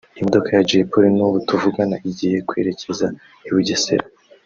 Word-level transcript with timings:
Imodoka 0.19 0.49
ya 0.55 0.65
Jay 0.67 0.83
Polly 0.89 1.09
n’ubu 1.15 1.37
tuvugana 1.47 1.95
igiye 2.09 2.37
kwerekeza 2.47 3.07
i 3.47 3.49
Bugesera 3.53 4.05